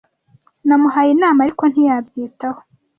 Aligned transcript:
Namuhaye 0.67 1.09
inama, 1.15 1.39
ariko 1.45 1.63
ntiyabyitaho. 1.67 2.59